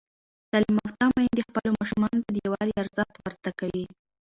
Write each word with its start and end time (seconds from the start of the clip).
تعلیم 0.51 0.75
یافته 0.81 1.05
میندې 1.19 1.41
خپلو 1.49 1.69
ماشومانو 1.79 2.23
ته 2.25 2.29
د 2.33 2.37
یووالي 2.45 2.73
ارزښت 2.83 3.15
ور 3.17 3.33
زده 3.39 3.51
کوي. 3.59 3.85